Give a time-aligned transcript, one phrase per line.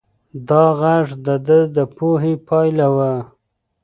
[0.47, 3.13] دا غږ د ده د پوهې پایله وه.